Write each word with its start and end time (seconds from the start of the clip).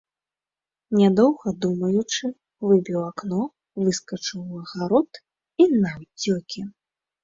Нядоўга 0.99 1.47
думаючы, 1.65 2.25
выбіў 2.71 2.99
акно, 3.11 3.41
выскачыў 3.85 4.39
у 4.53 4.67
агарод 4.67 5.11
і 5.61 5.73
наўцёкі. 5.83 6.61